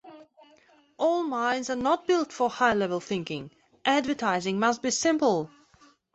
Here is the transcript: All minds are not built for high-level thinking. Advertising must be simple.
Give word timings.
All 0.97 1.21
minds 1.21 1.69
are 1.69 1.75
not 1.75 2.07
built 2.07 2.33
for 2.33 2.49
high-level 2.49 3.01
thinking. 3.01 3.51
Advertising 3.85 4.57
must 4.57 4.81
be 4.81 4.89
simple. 4.89 5.51